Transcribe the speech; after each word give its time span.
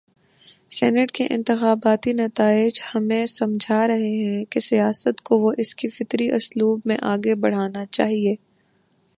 Senate 0.69 1.11
کے 1.11 1.27
انتخاباتی 1.29 2.13
نتائج 2.13 2.81
ہمیں 2.95 3.25
سمجھا 3.25 3.87
رہے 3.87 4.09
ہیں 4.09 4.45
کہ 4.45 4.59
سیاست 4.59 5.21
کو 5.21 5.49
اس 5.57 5.75
کے 5.75 5.89
فطری 5.89 6.27
اسلوب 6.35 6.79
میں 6.85 6.97
آگے 7.01 7.35
بڑھنا 7.35 7.85
چاہیے۔ 7.91 8.35